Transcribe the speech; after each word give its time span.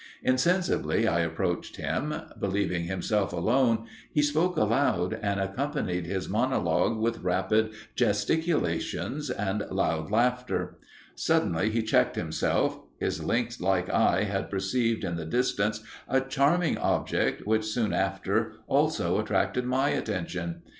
Insensibly 0.23 1.07
I 1.07 1.19
approached 1.19 1.75
him. 1.75 2.11
Believing 2.39 2.85
himself 2.85 3.31
alone, 3.33 3.85
he 4.11 4.23
spoke 4.23 4.57
aloud, 4.57 5.19
and 5.21 5.39
accompanied 5.39 6.07
his 6.07 6.27
monologue 6.27 6.97
with 6.97 7.19
rapid 7.21 7.73
gesticulations 7.95 9.29
and 9.29 9.63
loud 9.69 10.09
laughter. 10.09 10.79
Suddenly 11.13 11.69
he 11.69 11.83
checked 11.83 12.15
himself; 12.15 12.79
his 12.99 13.23
lynx 13.23 13.61
like 13.61 13.91
eye 13.91 14.23
had 14.23 14.49
perceived 14.49 15.03
in 15.03 15.17
the 15.17 15.23
distance 15.25 15.83
a 16.09 16.19
charming 16.19 16.79
object, 16.79 17.45
which 17.45 17.63
soon 17.65 17.93
after 17.93 18.53
also 18.65 19.19
attracted 19.19 19.65
my 19.67 19.89
attention. 19.89 20.63